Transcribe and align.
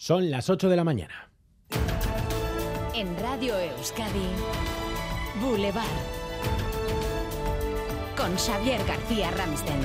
Son 0.00 0.30
las 0.30 0.48
8 0.48 0.68
de 0.68 0.76
la 0.76 0.84
mañana. 0.84 1.28
En 2.94 3.18
Radio 3.18 3.58
Euskadi, 3.58 4.28
Boulevard. 5.42 5.84
Con 8.16 8.32
Xavier 8.36 8.80
García 8.86 9.32
Ramsten. 9.32 9.80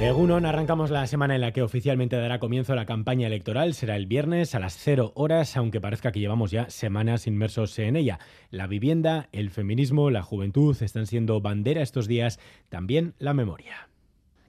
Egunon, 0.00 0.46
arrancamos 0.46 0.88
la 0.90 1.06
semana 1.06 1.34
en 1.34 1.42
la 1.42 1.52
que 1.52 1.60
oficialmente 1.60 2.16
dará 2.16 2.38
comienzo 2.38 2.74
la 2.74 2.86
campaña 2.86 3.26
electoral. 3.26 3.74
Será 3.74 3.96
el 3.96 4.06
viernes 4.06 4.54
a 4.54 4.58
las 4.58 4.74
0 4.78 5.12
horas, 5.14 5.54
aunque 5.58 5.80
parezca 5.80 6.12
que 6.12 6.20
llevamos 6.20 6.50
ya 6.50 6.70
semanas 6.70 7.26
inmersos 7.26 7.78
en 7.78 7.96
ella. 7.96 8.20
La 8.50 8.66
vivienda, 8.66 9.28
el 9.32 9.50
feminismo, 9.50 10.10
la 10.10 10.22
juventud 10.22 10.74
están 10.80 11.06
siendo 11.06 11.42
bandera 11.42 11.82
estos 11.82 12.08
días, 12.08 12.40
también 12.70 13.12
la 13.18 13.34
memoria. 13.34 13.90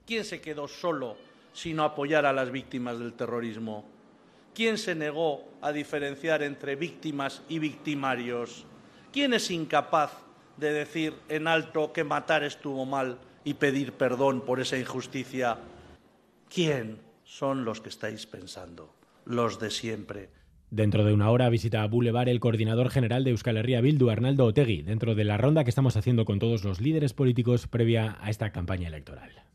¿Quién 0.06 0.24
se 0.24 0.40
quedó 0.40 0.66
solo 0.66 1.27
sino 1.58 1.82
apoyar 1.82 2.24
a 2.24 2.32
las 2.32 2.52
víctimas 2.52 3.00
del 3.00 3.14
terrorismo? 3.14 3.84
¿Quién 4.54 4.78
se 4.78 4.94
negó 4.94 5.44
a 5.60 5.72
diferenciar 5.72 6.44
entre 6.44 6.76
víctimas 6.76 7.42
y 7.48 7.58
victimarios? 7.58 8.64
¿Quién 9.12 9.34
es 9.34 9.50
incapaz 9.50 10.12
de 10.56 10.72
decir 10.72 11.14
en 11.28 11.48
alto 11.48 11.92
que 11.92 12.04
matar 12.04 12.44
estuvo 12.44 12.86
mal 12.86 13.18
y 13.42 13.54
pedir 13.54 13.92
perdón 13.94 14.42
por 14.42 14.60
esa 14.60 14.78
injusticia? 14.78 15.58
¿Quién 16.48 17.00
son 17.24 17.64
los 17.64 17.80
que 17.80 17.88
estáis 17.88 18.26
pensando? 18.26 18.94
Los 19.24 19.58
de 19.58 19.70
siempre. 19.70 20.30
Dentro 20.70 21.04
de 21.04 21.12
una 21.12 21.30
hora 21.30 21.48
visita 21.48 21.82
a 21.82 21.88
Boulevard 21.88 22.28
el 22.28 22.38
coordinador 22.38 22.90
general 22.90 23.24
de 23.24 23.30
Euskal 23.30 23.56
Herria 23.56 23.80
Bildu, 23.80 24.10
Arnaldo 24.10 24.44
Otegui, 24.44 24.82
dentro 24.82 25.16
de 25.16 25.24
la 25.24 25.38
ronda 25.38 25.64
que 25.64 25.70
estamos 25.70 25.96
haciendo 25.96 26.24
con 26.24 26.38
todos 26.38 26.62
los 26.62 26.80
líderes 26.80 27.14
políticos 27.14 27.66
previa 27.66 28.16
a 28.20 28.30
esta 28.30 28.52
campaña 28.52 28.86
electoral. 28.86 29.48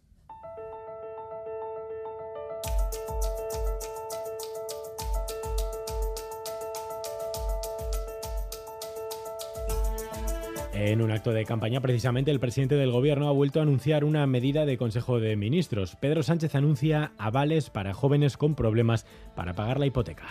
En 10.74 11.04
un 11.04 11.12
acto 11.12 11.32
de 11.32 11.46
campaña, 11.46 11.82
precisamente, 11.82 12.32
el 12.32 12.40
presidente 12.40 12.74
del 12.74 12.92
Gobierno 12.92 13.28
ha 13.28 13.32
vuelto 13.32 13.60
a 13.60 13.62
anunciar 13.62 14.04
una 14.04 14.26
medida 14.26 14.66
de 14.66 14.76
Consejo 14.76 15.20
de 15.20 15.36
Ministros. 15.36 15.96
Pedro 15.96 16.24
Sánchez 16.24 16.56
anuncia 16.56 17.12
avales 17.20 17.70
para 17.70 17.94
jóvenes 17.94 18.38
con 18.38 18.56
problemas 18.56 19.06
para 19.36 19.54
pagar 19.54 19.80
la 19.80 19.86
hipoteca. 19.86 20.26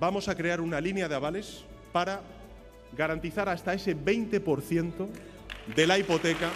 Vamos 0.00 0.28
a 0.28 0.34
crear 0.34 0.60
una 0.60 0.80
línea 0.80 1.08
de 1.08 1.14
avales 1.14 1.64
para 1.92 2.22
garantizar 2.96 3.48
hasta 3.48 3.72
ese 3.72 3.96
20% 3.96 5.06
de 5.76 5.86
la 5.86 5.96
hipoteca 5.96 6.50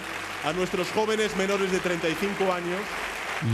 a 0.44 0.52
nuestros 0.52 0.90
jóvenes 0.90 1.36
menores 1.36 1.70
de 1.70 1.78
35 1.78 2.52
años 2.52 2.80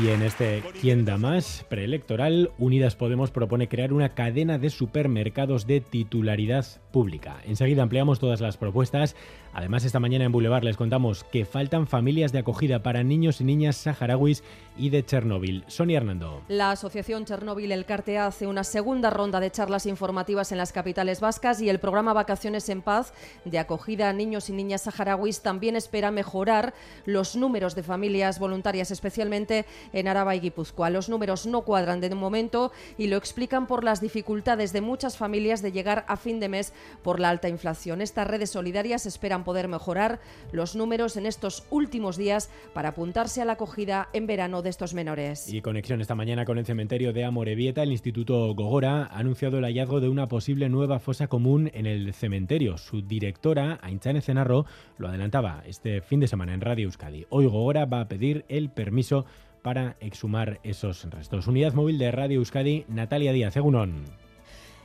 y 0.01 0.09
en 0.09 0.23
este 0.23 0.63
¿Quién 0.81 1.05
da 1.05 1.19
más? 1.19 1.65
preelectoral, 1.69 2.51
Unidas 2.59 2.97
Podemos 2.97 3.31
propone 3.31 3.69
crear 3.69 3.93
una 3.93 4.15
cadena 4.15 4.59
de 4.59 4.71
supermercados 4.71 5.67
de 5.67 5.81
titularidad 5.81 6.67
pública. 6.91 7.37
Enseguida 7.45 7.83
ampliamos 7.83 8.21
todas 8.21 8.41
las 8.41 8.57
propuestas. 8.57 9.17
Además, 9.53 9.85
esta 9.85 10.01
mañana 10.01 10.25
en 10.25 10.33
Boulevard 10.33 10.65
les 10.65 10.77
contamos 10.77 11.25
que 11.25 11.45
faltan 11.45 11.87
familias 11.87 12.33
de 12.33 12.41
acogida 12.41 12.83
para 12.83 13.05
niños 13.05 13.41
y 13.41 13.45
niñas 13.45 13.77
saharauis 13.77 14.43
y 14.77 14.91
de 14.91 15.05
Chernóbil. 15.05 15.65
Sonia 15.69 15.99
Hernando. 15.99 16.43
La 16.49 16.73
Asociación 16.73 17.25
Chernóbil 17.25 17.71
El 17.71 17.85
Cartea 17.85 18.27
hace 18.27 18.47
una 18.47 18.65
segunda 18.65 19.11
ronda 19.11 19.39
de 19.39 19.51
charlas 19.51 19.87
informativas 19.87 20.51
en 20.51 20.59
las 20.59 20.73
capitales 20.73 21.21
vascas 21.21 21.61
y 21.61 21.69
el 21.69 21.79
programa 21.79 22.13
Vacaciones 22.13 22.69
en 22.69 22.83
Paz 22.83 23.13
de 23.45 23.59
acogida 23.59 24.09
a 24.09 24.13
niños 24.13 24.49
y 24.49 24.53
niñas 24.53 24.83
saharauis 24.83 25.43
también 25.43 25.77
espera 25.77 26.11
mejorar 26.11 26.75
los 27.05 27.37
números 27.37 27.75
de 27.75 27.83
familias 27.85 28.39
voluntarias, 28.39 28.91
especialmente 28.91 29.67
en 29.93 30.09
Araba 30.09 30.35
y 30.35 30.41
Guipúzcoa. 30.41 30.91
Los 30.91 31.09
números 31.09 31.47
no 31.47 31.63
cuadran 31.63 32.01
de 32.01 32.15
momento 32.15 32.73
y 32.97 33.09
lo 33.09 33.17
explican 33.17 33.67
por 33.67 33.85
las 33.85 34.01
dificultades 34.01 34.73
de 34.73 34.81
muchas 34.81 35.17
familias 35.17 35.63
de 35.63 35.73
llegar 35.73 36.05
a 36.09 36.17
fin 36.17 36.41
de 36.41 36.49
mes 36.49 36.73
por 37.03 37.21
la 37.21 37.31
alta 37.31 37.49
inflación. 37.49 38.01
Estas 38.01 38.27
redes 38.27 38.51
solidarias 38.51 39.07
esperan 39.07 39.45
poder 39.45 39.69
mejorar 39.69 40.21
los 40.53 40.77
números 40.77 41.17
en 41.17 41.27
estos 41.27 41.65
últimos 41.71 42.17
días 42.17 42.51
para 42.73 42.91
apuntarse 42.91 43.43
a 43.43 43.45
la 43.45 43.55
acogida 43.55 44.09
en 44.13 44.27
verano 44.27 44.63
de 44.63 44.71
estos 44.71 44.95
menores. 44.95 45.53
Y 45.53 45.61
conexión 45.61 46.01
esta 46.01 46.15
mañana 46.15 46.45
con 46.45 46.59
el 46.59 46.67
cementerio 46.67 47.13
de 47.13 47.25
Amorebieta, 47.25 47.83
el 47.83 47.93
Instituto 47.93 48.55
Gogora 48.55 49.05
ha 49.05 49.19
anunciado 49.19 49.59
el 49.59 49.65
hallazgo 49.65 50.01
de 50.01 50.09
una 50.09 50.29
posible 50.29 50.69
nueva 50.69 50.99
fosa 50.99 51.29
común 51.29 51.71
en 51.75 51.87
el 51.87 52.13
cementerio. 52.15 52.79
Su 52.79 53.03
directora, 53.03 53.79
Ainchane 53.83 54.21
Cenarro, 54.21 54.67
lo 54.99 55.09
adelantaba 55.09 55.63
este 55.67 56.01
fin 56.01 56.21
de 56.21 56.29
semana 56.29 56.55
en 56.55 56.61
Radio 56.61 56.87
Euskadi. 56.87 57.27
Hoy 57.31 57.47
Gogora 57.47 57.87
va 57.87 58.01
a 58.01 58.09
pedir 58.09 58.45
el 58.49 58.71
permiso 58.71 59.27
para 59.65 59.97
exhumar 60.01 60.61
esos 60.63 61.09
restos. 61.11 61.47
Unidad 61.47 61.73
móvil 61.73 61.99
de 61.99 62.13
Radio 62.13 62.39
Euskadi, 62.39 62.85
Natalia 62.87 63.33
Díaz, 63.33 63.57
Egunon. 63.57 64.05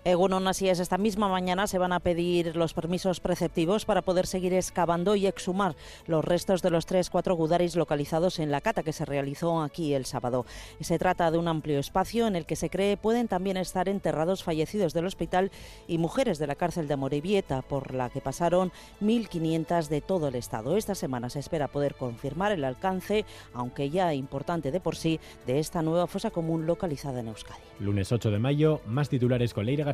Egunon, 0.05 0.47
así 0.47 0.69
es, 0.69 0.79
esta 0.79 0.97
misma 0.97 1.27
mañana 1.27 1.67
se 1.67 1.77
van 1.77 1.91
a 1.91 1.99
pedir 1.99 2.55
los 2.55 2.73
permisos 2.73 3.19
preceptivos 3.19 3.83
para 3.83 4.01
poder 4.01 4.27
seguir 4.27 4.53
excavando 4.53 5.15
y 5.15 5.27
exhumar 5.27 5.75
los 6.07 6.23
restos 6.23 6.61
de 6.61 6.69
los 6.69 6.85
tres, 6.85 7.09
cuatro 7.09 7.35
gudaris 7.35 7.75
localizados 7.75 8.39
en 8.39 8.49
la 8.49 8.61
cata 8.61 8.83
que 8.83 8.93
se 8.93 9.03
realizó 9.03 9.61
aquí 9.61 9.93
el 9.93 10.05
sábado. 10.05 10.45
Se 10.79 10.97
trata 10.97 11.31
de 11.31 11.37
un 11.37 11.49
amplio 11.49 11.79
espacio 11.79 12.27
en 12.27 12.37
el 12.37 12.45
que 12.45 12.55
se 12.55 12.69
cree 12.69 12.95
pueden 12.95 13.27
también 13.27 13.57
estar 13.57 13.89
enterrados 13.89 14.43
fallecidos 14.43 14.93
del 14.93 15.05
hospital 15.05 15.51
y 15.87 15.97
mujeres 15.97 16.39
de 16.39 16.47
la 16.47 16.55
cárcel 16.55 16.87
de 16.87 16.95
Morevieta, 16.95 17.61
por 17.61 17.93
la 17.93 18.09
que 18.09 18.21
pasaron 18.21 18.71
1.500 19.01 19.87
de 19.87 19.99
todo 19.99 20.29
el 20.29 20.35
Estado. 20.35 20.77
Esta 20.77 20.95
semana 20.95 21.29
se 21.29 21.39
espera 21.39 21.67
poder 21.67 21.95
confirmar 21.95 22.53
el 22.53 22.63
alcance, 22.63 23.25
aunque 23.53 23.89
ya 23.89 24.13
importante 24.13 24.71
de 24.71 24.79
por 24.79 24.95
sí, 24.95 25.19
de 25.45 25.59
esta 25.59 25.81
nueva 25.81 26.07
fosa 26.07 26.31
común 26.31 26.65
localizada 26.65 27.19
en 27.19 27.27
Euskadi. 27.27 27.59
Lunes 27.79 28.11
8 28.11 28.31
de 28.31 28.39
mayo, 28.39 28.81
más 28.87 29.09
titulares 29.09 29.53
con 29.53 29.65
Leira 29.65 29.88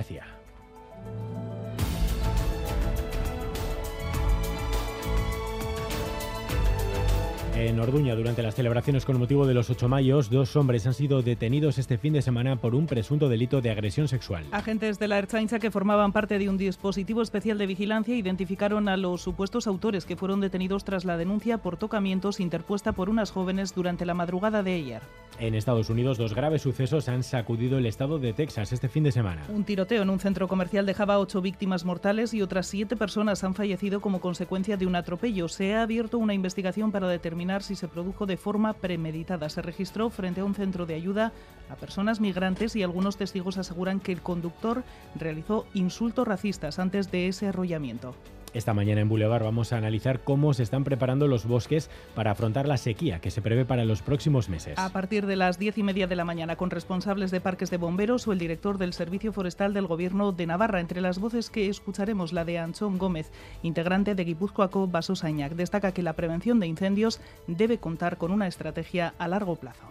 En 7.58 7.80
Orduña, 7.80 8.16
durante 8.16 8.44
las 8.44 8.54
celebraciones 8.54 9.06
con 9.06 9.18
motivo 9.18 9.48
de 9.48 9.54
los 9.54 9.70
8 9.70 9.88
mayos, 9.88 10.30
dos 10.30 10.58
hombres 10.58 10.86
han 10.88 10.94
sido 10.94 11.22
detenidos 11.22 11.78
este 11.78 11.98
fin 11.98 12.12
de 12.12 12.22
semana 12.22 12.58
por 12.58 12.76
un 12.76 12.86
presunto 12.86 13.30
delito 13.30 13.62
de 13.62 13.72
agresión 13.72 14.10
sexual. 14.10 14.44
Agentes 14.52 15.00
de 15.00 15.08
la 15.08 15.18
Ertzaintza 15.20 15.60
que 15.60 15.72
formaban 15.72 16.12
parte 16.12 16.38
de 16.38 16.50
un 16.50 16.58
dispositivo 16.58 17.22
especial 17.22 17.58
de 17.58 17.66
vigilancia 17.66 18.16
identificaron 18.16 18.90
a 18.90 18.98
los 18.98 19.22
supuestos 19.22 19.68
autores 19.68 20.06
que 20.06 20.18
fueron 20.18 20.42
detenidos 20.42 20.84
tras 20.84 21.06
la 21.06 21.16
denuncia 21.16 21.60
por 21.60 21.78
tocamientos 21.78 22.42
interpuesta 22.42 22.92
por 22.92 23.10
unas 23.10 23.32
jóvenes 23.32 23.74
durante 23.74 24.06
la 24.06 24.14
madrugada 24.14 24.62
de 24.62 24.74
ayer. 24.74 25.02
En 25.38 25.54
Estados 25.54 25.90
Unidos, 25.90 26.18
dos 26.18 26.34
graves 26.34 26.62
sucesos 26.62 27.10
han 27.10 27.22
sacudido 27.22 27.78
el 27.78 27.86
estado 27.86 28.20
de 28.20 28.32
Texas 28.32 28.72
este 28.72 28.88
fin 28.88 29.04
de 29.04 29.12
semana. 29.12 29.44
Un 29.50 29.66
tiroteo 29.66 30.02
en 30.02 30.10
un 30.10 30.20
centro 30.20 30.48
comercial 30.48 30.86
dejaba 30.86 31.20
ocho 31.20 31.42
víctimas 31.42 31.84
mortales 31.84 32.34
y 32.34 32.42
otras 32.42 32.68
siete 32.68 32.96
personas 32.96 33.44
han 33.44 33.54
fallecido 33.54 34.00
como 34.00 34.22
consecuencia 34.22 34.78
de 34.78 34.88
un 34.88 34.96
atropello. 34.96 35.50
Se 35.50 35.74
ha 35.74 35.82
abierto 35.82 36.20
una 36.20 36.34
investigación 36.34 36.94
para 36.94 37.10
determinar 37.10 37.64
si 37.64 37.76
se 37.76 37.90
produjo 37.90 38.26
de 38.26 38.38
forma 38.38 38.74
premeditada. 38.74 39.50
Se 39.50 39.62
registró 39.62 40.10
frente 40.10 40.40
a 40.40 40.46
un 40.46 40.56
centro 40.56 40.86
de 40.86 40.96
ayuda 40.96 41.34
a 41.70 41.76
personas 41.76 42.22
migrantes 42.22 42.76
y 42.78 42.84
algunos 42.84 43.18
testigos 43.18 43.58
aseguran 43.58 44.00
que 44.00 44.14
el 44.14 44.22
conductor 44.22 44.84
realizó 45.20 45.66
insultos 45.74 46.28
racistas 46.28 46.80
antes 46.80 47.12
de 47.12 47.28
ese 47.28 47.48
arrollamiento. 47.48 48.16
Esta 48.56 48.74
mañana 48.74 49.02
en 49.02 49.10
Boulevard 49.10 49.44
vamos 49.44 49.74
a 49.74 49.78
analizar 49.78 50.22
cómo 50.24 50.54
se 50.54 50.64
están 50.64 50.86
preparando 50.86 51.28
los 51.28 51.46
bosques 51.46 51.92
para 52.16 52.32
afrontar 52.32 52.70
la 52.70 52.78
sequía 52.78 53.20
que 53.20 53.30
se 53.30 53.42
prevé 53.42 53.66
para 53.66 53.84
los 53.84 54.02
próximos 54.02 54.48
meses. 54.48 54.80
A 54.80 54.94
partir 54.94 55.26
de 55.26 55.36
las 55.36 55.60
diez 55.60 55.78
y 55.78 55.84
media 55.84 56.08
de 56.08 56.16
la 56.16 56.24
mañana, 56.24 56.56
con 56.56 56.70
responsables 56.70 57.32
de 57.32 57.42
parques 57.42 57.70
de 57.70 57.76
bomberos 57.76 58.30
o 58.30 58.32
el 58.32 58.40
director 58.40 58.78
del 58.78 58.94
Servicio 58.94 59.34
Forestal 59.34 59.74
del 59.74 59.88
Gobierno 59.88 60.32
de 60.32 60.48
Navarra, 60.48 60.80
entre 60.80 61.02
las 61.02 61.20
voces 61.20 61.50
que 61.50 61.68
escucharemos 61.68 62.32
la 62.32 62.46
de 62.46 62.58
Anchón 62.58 62.98
Gómez, 62.98 63.30
integrante 63.62 64.16
de 64.16 64.24
Guipúzcoaco 64.24 64.88
Basosañac, 64.88 65.52
destaca 65.52 65.94
que 65.94 66.02
la 66.02 66.14
prevención 66.14 66.62
de 66.62 66.68
incendios 66.68 67.20
debe 67.48 67.80
contar 67.80 68.18
con 68.18 68.32
una 68.32 68.48
estrategia 68.48 69.16
a 69.20 69.28
largo 69.28 69.58
plazo. 69.58 69.86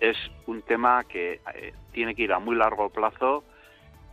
Es 0.00 0.16
un 0.48 0.62
tema 0.62 1.04
que 1.04 1.34
eh, 1.54 1.72
tiene 1.92 2.16
que 2.16 2.22
ir 2.24 2.32
a 2.32 2.40
muy 2.40 2.56
largo 2.56 2.90
plazo 2.90 3.44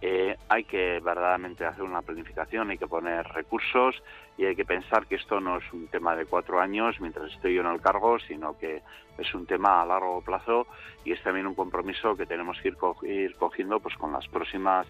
eh, 0.01 0.37
hay 0.49 0.63
que 0.65 0.99
verdaderamente 0.99 1.65
hacer 1.65 1.83
una 1.83 2.01
planificación, 2.01 2.69
hay 2.69 2.77
que 2.77 2.87
poner 2.87 3.25
recursos 3.27 3.95
y 4.37 4.45
hay 4.45 4.55
que 4.55 4.65
pensar 4.65 5.07
que 5.07 5.15
esto 5.15 5.39
no 5.39 5.57
es 5.57 5.73
un 5.73 5.87
tema 5.87 6.15
de 6.15 6.25
cuatro 6.25 6.59
años 6.59 6.99
mientras 6.99 7.31
estoy 7.31 7.55
yo 7.55 7.61
en 7.61 7.67
el 7.67 7.81
cargo, 7.81 8.19
sino 8.19 8.57
que 8.57 8.81
es 9.17 9.33
un 9.33 9.45
tema 9.45 9.81
a 9.81 9.85
largo 9.85 10.21
plazo 10.21 10.67
y 11.05 11.13
es 11.13 11.23
también 11.23 11.47
un 11.47 11.55
compromiso 11.55 12.15
que 12.15 12.25
tenemos 12.25 12.59
que 12.61 12.69
ir, 12.69 12.77
ir 13.03 13.35
cogiendo 13.35 13.79
pues 13.79 13.95
con 13.95 14.11
las 14.11 14.27
próximas 14.27 14.85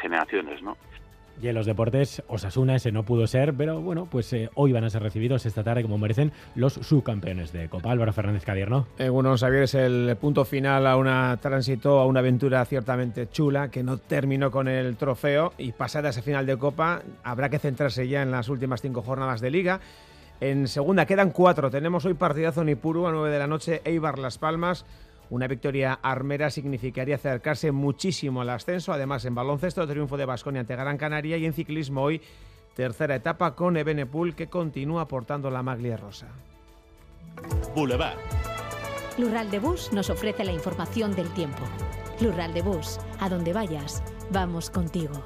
generaciones, 0.00 0.62
¿no? 0.62 0.76
Y 1.40 1.48
en 1.48 1.54
los 1.54 1.66
deportes, 1.66 2.22
Osasuna 2.26 2.74
ese 2.74 2.90
no 2.90 3.04
pudo 3.04 3.26
ser, 3.26 3.54
pero 3.54 3.80
bueno, 3.80 4.08
pues 4.10 4.32
eh, 4.32 4.50
hoy 4.54 4.72
van 4.72 4.84
a 4.84 4.90
ser 4.90 5.02
recibidos 5.02 5.46
esta 5.46 5.62
tarde 5.62 5.82
como 5.82 5.96
merecen 5.96 6.32
los 6.56 6.72
subcampeones 6.72 7.52
de 7.52 7.68
Copa. 7.68 7.92
Álvaro 7.92 8.12
Fernández 8.12 8.44
Cadierno. 8.44 8.86
Eh, 8.98 9.08
bueno, 9.08 9.36
Xavier, 9.36 9.68
el 9.76 10.16
punto 10.20 10.44
final 10.44 10.86
a 10.86 10.96
una 10.96 11.36
tránsito, 11.40 12.00
a 12.00 12.06
una 12.06 12.20
aventura 12.20 12.64
ciertamente 12.64 13.28
chula 13.30 13.70
que 13.70 13.82
no 13.82 13.98
terminó 13.98 14.50
con 14.50 14.66
el 14.66 14.96
trofeo 14.96 15.52
y 15.58 15.72
pasada 15.72 16.08
ese 16.08 16.22
final 16.22 16.44
de 16.44 16.56
Copa 16.56 17.02
habrá 17.22 17.48
que 17.48 17.58
centrarse 17.58 18.08
ya 18.08 18.22
en 18.22 18.30
las 18.30 18.48
últimas 18.48 18.82
cinco 18.82 19.02
jornadas 19.02 19.40
de 19.40 19.50
Liga. 19.50 19.80
En 20.40 20.68
segunda 20.68 21.06
quedan 21.06 21.30
cuatro. 21.30 21.70
Tenemos 21.70 22.04
hoy 22.04 22.14
partidazo 22.14 22.62
en 22.62 22.70
Ipuru 22.70 23.06
a 23.06 23.12
nueve 23.12 23.30
de 23.30 23.38
la 23.38 23.46
noche, 23.46 23.80
Eibar 23.84 24.18
Las 24.18 24.38
Palmas. 24.38 24.86
Una 25.30 25.46
victoria 25.46 25.98
armera 26.02 26.50
significaría 26.50 27.16
acercarse 27.16 27.70
muchísimo 27.70 28.40
al 28.40 28.50
ascenso. 28.50 28.92
Además, 28.92 29.24
en 29.24 29.34
baloncesto, 29.34 29.86
triunfo 29.86 30.16
de 30.16 30.24
Basconia 30.24 30.60
ante 30.60 30.76
Gran 30.76 30.96
Canaria 30.96 31.36
y 31.36 31.44
en 31.44 31.52
ciclismo 31.52 32.02
hoy, 32.02 32.22
tercera 32.74 33.14
etapa 33.14 33.54
con 33.54 33.76
Ebenepul 33.76 34.34
que 34.34 34.46
continúa 34.46 35.02
aportando 35.02 35.50
la 35.50 35.62
maglia 35.62 35.96
rosa. 35.96 36.28
Boulevard. 37.74 38.18
Lural 39.18 39.50
de 39.50 39.58
Bus 39.58 39.92
nos 39.92 40.10
ofrece 40.10 40.44
la 40.44 40.52
información 40.52 41.14
del 41.14 41.28
tiempo. 41.34 41.62
Lural 42.20 42.54
de 42.54 42.62
Bus, 42.62 42.98
a 43.20 43.28
donde 43.28 43.52
vayas, 43.52 44.02
vamos 44.30 44.70
contigo. 44.70 45.22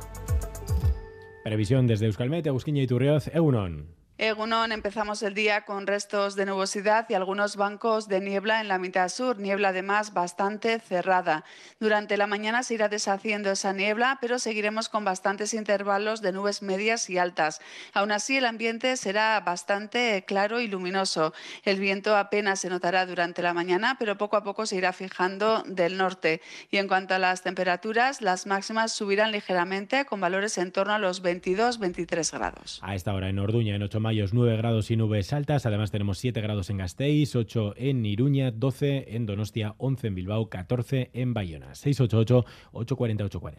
Previsión 1.45 1.87
desde 1.87 2.07
Euskalmet, 2.07 2.47
Agusquiña 2.47 2.83
y 2.83 2.87
Turrioz, 2.87 3.29
Eunon. 3.35 4.02
Egunon, 4.23 4.71
empezamos 4.71 5.21
el 5.25 5.35
día 5.35 5.63
con 5.63 5.85
restos 5.85 6.37
de 6.37 6.47
nubosidad 6.47 7.07
y 7.09 7.15
algunos 7.15 7.57
bancos 7.57 8.07
de 8.07 8.21
niebla 8.21 8.61
en 8.61 8.69
la 8.69 8.79
mitad 8.79 9.09
sur, 9.09 9.41
niebla 9.41 9.71
además 9.71 10.15
bastante 10.15 10.79
cerrada. 10.79 11.43
Durante 11.81 12.17
la 12.17 12.29
mañana 12.29 12.63
se 12.63 12.75
irá 12.75 12.89
deshaciendo 12.89 13.51
esa 13.51 13.73
niebla, 13.73 14.19
pero 14.21 14.39
seguiremos 14.39 14.89
con 14.89 15.05
bastantes 15.05 15.55
intervalos 15.55 16.23
de 16.23 16.31
nubes 16.31 16.63
medias 16.63 17.11
y 17.11 17.19
altas. 17.19 17.61
Aún 17.95 18.13
así, 18.13 18.37
el 18.37 18.45
ambiente 18.45 18.97
será 18.97 19.41
bastante 19.41 20.25
claro 20.25 20.61
y 20.61 20.69
luminoso. 20.69 21.35
El 21.65 21.81
viento 21.81 22.17
apenas 22.17 22.61
se 22.61 22.71
notará 22.71 23.07
durante 23.07 23.43
la 23.43 23.55
mañana, 23.55 23.97
pero 23.99 24.19
poco 24.19 24.37
a 24.37 24.45
poco 24.45 24.67
se 24.67 24.77
irá 24.77 24.93
fijando 24.93 25.65
del 25.67 25.97
norte. 25.97 26.43
Y 26.71 26.77
en 26.77 26.87
cuanto 26.87 27.15
a 27.15 27.19
las 27.19 27.43
temperaturas, 27.43 28.23
las 28.23 28.47
máximas 28.47 28.93
subirán 28.93 29.33
ligeramente 29.33 30.05
con 30.05 30.21
valores 30.21 30.59
en 30.59 30.71
torno 30.71 30.93
a 30.93 31.01
los 31.01 31.25
22-23 31.25 32.31
grados. 32.31 32.79
A 32.83 32.95
esta 32.95 33.13
hora 33.15 33.29
en 33.29 33.41
Orduña, 33.41 33.75
en 33.75 33.83
8 33.83 33.99
9 34.12 34.56
grados 34.56 34.91
y 34.91 34.97
nubes 34.97 35.32
altas. 35.32 35.67
Además 35.67 35.91
tenemos 35.91 36.19
7 36.19 36.41
grados 36.41 36.70
en 36.70 36.76
Gasteiz, 36.79 37.35
8 37.35 37.75
en 37.76 38.05
Iruña, 38.05 38.50
12 38.50 39.17
en 39.17 39.26
Donostia, 39.26 39.75
11 39.79 40.06
en 40.09 40.14
Bilbao, 40.14 40.49
14 40.49 41.11
en 41.12 41.35
Bayona. 41.35 41.73
688-840-840. 41.73 43.55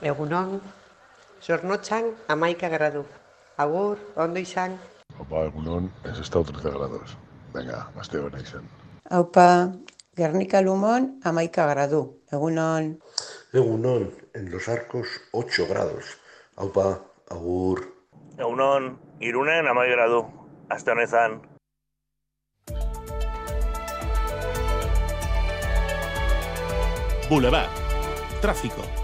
Egunon, 0.00 0.60
Sornochan, 1.40 2.04
Amaika 2.28 2.68
gradu. 2.68 3.04
Agur, 3.56 3.98
ondo 4.16 4.40
izan. 4.40 4.78
Opa, 5.18 5.44
egunon, 5.44 5.92
es 6.04 6.18
estado 6.18 6.44
13 6.44 6.70
grados. 6.70 7.16
Venga, 7.52 7.90
más 7.94 8.08
te 8.08 8.18
izan. 8.42 8.68
Aupa, 9.10 9.72
Guernica 10.14 10.60
Lumón, 10.62 11.20
Amaika 11.22 11.66
gradu. 11.66 12.20
Egunon. 12.30 13.00
Egunon, 13.52 14.10
en 14.34 14.50
los 14.50 14.68
arcos 14.68 15.06
8 15.32 15.66
grados. 15.68 16.04
Aupa, 16.56 17.04
agur. 17.30 17.93
Egunon, 18.38 18.98
irunen 19.20 19.68
amai 19.70 19.88
gradu. 19.92 20.24
Aste 20.70 20.90
honetan. 20.90 21.40
Boulevard. 27.30 27.70
Tráfico. 28.42 29.03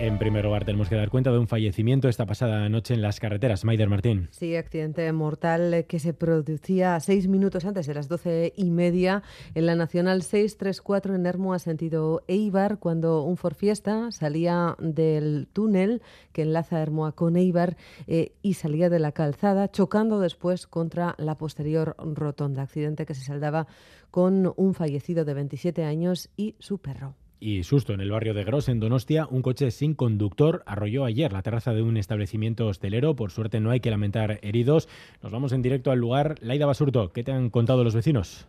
En 0.00 0.16
primer 0.16 0.44
lugar, 0.44 0.64
tenemos 0.64 0.88
que 0.88 0.94
dar 0.94 1.10
cuenta 1.10 1.32
de 1.32 1.38
un 1.38 1.48
fallecimiento 1.48 2.08
esta 2.08 2.24
pasada 2.24 2.68
noche 2.68 2.94
en 2.94 3.02
las 3.02 3.18
carreteras. 3.18 3.64
Maider 3.64 3.88
Martín. 3.88 4.28
Sí, 4.30 4.54
accidente 4.54 5.10
mortal 5.12 5.86
que 5.88 5.98
se 5.98 6.14
producía 6.14 7.00
seis 7.00 7.26
minutos 7.26 7.64
antes 7.64 7.88
de 7.88 7.94
las 7.94 8.06
doce 8.06 8.52
y 8.56 8.70
media 8.70 9.24
en 9.56 9.66
la 9.66 9.74
Nacional 9.74 10.22
634 10.22 11.16
en 11.16 11.26
Hermoa, 11.26 11.58
sentido 11.58 12.22
Eibar, 12.28 12.78
cuando 12.78 13.24
un 13.24 13.36
Ford 13.36 13.56
Fiesta 13.56 14.12
salía 14.12 14.76
del 14.78 15.48
túnel 15.52 16.00
que 16.30 16.42
enlaza 16.42 16.80
Hermoa 16.80 17.16
con 17.16 17.34
Eibar 17.34 17.76
eh, 18.06 18.30
y 18.40 18.54
salía 18.54 18.90
de 18.90 19.00
la 19.00 19.10
calzada, 19.10 19.68
chocando 19.68 20.20
después 20.20 20.68
contra 20.68 21.16
la 21.18 21.36
posterior 21.36 21.96
rotonda. 21.98 22.62
Accidente 22.62 23.04
que 23.04 23.14
se 23.14 23.24
saldaba 23.24 23.66
con 24.12 24.52
un 24.54 24.74
fallecido 24.74 25.24
de 25.24 25.34
27 25.34 25.82
años 25.82 26.30
y 26.36 26.54
su 26.60 26.78
perro. 26.78 27.16
Y 27.40 27.62
susto 27.62 27.92
en 27.92 28.00
el 28.00 28.10
barrio 28.10 28.34
de 28.34 28.42
Gros, 28.42 28.68
en 28.68 28.80
Donostia, 28.80 29.28
un 29.30 29.42
coche 29.42 29.70
sin 29.70 29.94
conductor 29.94 30.64
arrolló 30.66 31.04
ayer 31.04 31.32
la 31.32 31.42
terraza 31.42 31.72
de 31.72 31.82
un 31.82 31.96
establecimiento 31.96 32.66
hostelero. 32.66 33.14
Por 33.14 33.30
suerte 33.30 33.60
no 33.60 33.70
hay 33.70 33.78
que 33.78 33.90
lamentar 33.90 34.40
heridos. 34.42 34.88
Nos 35.22 35.30
vamos 35.30 35.52
en 35.52 35.62
directo 35.62 35.92
al 35.92 36.00
lugar. 36.00 36.34
Laida 36.40 36.66
Basurto, 36.66 37.12
¿qué 37.12 37.22
te 37.22 37.30
han 37.30 37.50
contado 37.50 37.84
los 37.84 37.94
vecinos? 37.94 38.48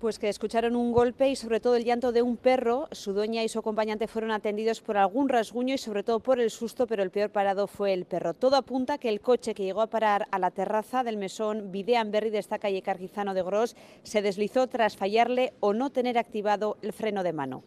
Pues 0.00 0.18
que 0.18 0.30
escucharon 0.30 0.74
un 0.76 0.92
golpe 0.92 1.28
y 1.28 1.36
sobre 1.36 1.60
todo 1.60 1.76
el 1.76 1.84
llanto 1.84 2.10
de 2.10 2.22
un 2.22 2.38
perro. 2.38 2.88
Su 2.90 3.12
dueña 3.12 3.44
y 3.44 3.48
su 3.48 3.58
acompañante 3.58 4.08
fueron 4.08 4.30
atendidos 4.30 4.80
por 4.80 4.96
algún 4.96 5.28
rasguño 5.28 5.74
y 5.74 5.78
sobre 5.78 6.02
todo 6.02 6.18
por 6.18 6.40
el 6.40 6.50
susto, 6.50 6.86
pero 6.86 7.02
el 7.02 7.10
peor 7.10 7.30
parado 7.30 7.66
fue 7.66 7.92
el 7.92 8.06
perro. 8.06 8.32
Todo 8.32 8.56
apunta 8.56 8.96
que 8.96 9.10
el 9.10 9.20
coche 9.20 9.54
que 9.54 9.62
llegó 9.62 9.82
a 9.82 9.90
parar 9.90 10.26
a 10.32 10.38
la 10.38 10.50
terraza 10.50 11.04
del 11.04 11.18
mesón 11.18 11.70
Videanberry 11.70 12.30
de 12.30 12.38
esta 12.38 12.58
calle 12.58 12.82
Cargizano 12.82 13.34
de 13.34 13.42
Gros 13.42 13.76
se 14.02 14.22
deslizó 14.22 14.66
tras 14.68 14.96
fallarle 14.96 15.52
o 15.60 15.74
no 15.74 15.90
tener 15.90 16.16
activado 16.16 16.78
el 16.80 16.94
freno 16.94 17.22
de 17.22 17.34
mano. 17.34 17.62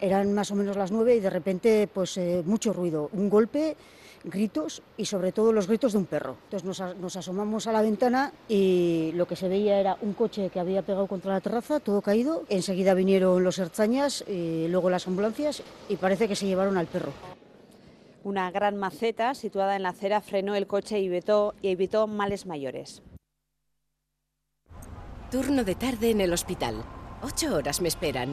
Eran 0.00 0.32
más 0.32 0.50
o 0.50 0.54
menos 0.54 0.76
las 0.76 0.92
nueve 0.92 1.16
y 1.16 1.20
de 1.20 1.30
repente 1.30 1.88
pues 1.92 2.16
eh, 2.16 2.42
mucho 2.46 2.72
ruido, 2.72 3.10
un 3.12 3.28
golpe, 3.28 3.76
gritos 4.24 4.82
y 4.96 5.04
sobre 5.04 5.32
todo 5.32 5.52
los 5.52 5.66
gritos 5.66 5.92
de 5.92 5.98
un 5.98 6.06
perro. 6.06 6.36
Entonces 6.50 6.96
nos, 6.98 7.16
asomamos 7.16 7.66
a 7.66 7.72
la 7.72 7.82
ventana 7.82 8.32
y 8.48 9.12
lo 9.14 9.26
que 9.26 9.36
se 9.36 9.48
veía 9.48 9.80
era 9.80 9.96
un 10.02 10.12
coche 10.12 10.50
que 10.50 10.60
había 10.60 10.82
pegado 10.82 11.06
contra 11.06 11.32
la 11.32 11.40
terraza, 11.40 11.80
todo 11.80 12.02
caído. 12.02 12.44
Enseguida 12.48 12.94
vinieron 12.94 13.42
los 13.42 13.58
herzañas, 13.58 14.24
y 14.28 14.68
luego 14.68 14.90
las 14.90 15.06
ambulancias 15.06 15.62
y 15.88 15.96
parece 15.96 16.28
que 16.28 16.36
se 16.36 16.46
llevaron 16.46 16.76
al 16.76 16.86
perro. 16.86 17.12
Una 18.24 18.50
gran 18.50 18.76
maceta 18.76 19.34
situada 19.34 19.76
en 19.76 19.84
la 19.84 19.90
acera 19.90 20.20
frenó 20.20 20.54
el 20.54 20.66
coche 20.66 20.98
y 21.00 21.06
evitó, 21.06 21.54
y 21.62 21.68
evitó 21.68 22.06
males 22.06 22.46
mayores. 22.46 23.02
Turno 25.30 25.64
de 25.64 25.74
tarde 25.74 26.10
en 26.10 26.20
el 26.20 26.32
hospital. 26.32 26.84
Ocho 27.22 27.54
horas 27.54 27.80
me 27.80 27.88
esperan. 27.88 28.32